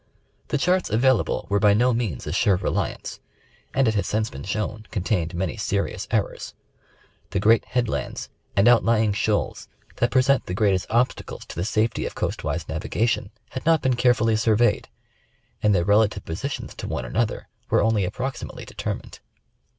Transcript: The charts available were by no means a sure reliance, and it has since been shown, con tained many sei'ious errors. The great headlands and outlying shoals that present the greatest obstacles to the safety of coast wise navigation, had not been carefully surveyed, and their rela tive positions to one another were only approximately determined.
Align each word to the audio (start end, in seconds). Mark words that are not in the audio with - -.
The 0.47 0.57
charts 0.57 0.89
available 0.89 1.45
were 1.47 1.59
by 1.59 1.75
no 1.75 1.93
means 1.93 2.25
a 2.25 2.31
sure 2.33 2.55
reliance, 2.55 3.19
and 3.71 3.87
it 3.87 3.93
has 3.93 4.07
since 4.07 4.31
been 4.31 4.41
shown, 4.41 4.87
con 4.91 5.03
tained 5.03 5.35
many 5.35 5.57
sei'ious 5.57 6.07
errors. 6.09 6.55
The 7.29 7.39
great 7.39 7.65
headlands 7.65 8.27
and 8.55 8.67
outlying 8.67 9.13
shoals 9.13 9.67
that 9.97 10.09
present 10.09 10.47
the 10.47 10.55
greatest 10.55 10.87
obstacles 10.89 11.45
to 11.45 11.55
the 11.55 11.63
safety 11.65 12.07
of 12.07 12.15
coast 12.15 12.43
wise 12.43 12.67
navigation, 12.67 13.29
had 13.51 13.63
not 13.63 13.83
been 13.83 13.95
carefully 13.95 14.35
surveyed, 14.35 14.89
and 15.61 15.75
their 15.75 15.85
rela 15.85 16.09
tive 16.09 16.25
positions 16.25 16.73
to 16.77 16.87
one 16.87 17.05
another 17.05 17.47
were 17.69 17.83
only 17.83 18.03
approximately 18.03 18.65
determined. 18.65 19.19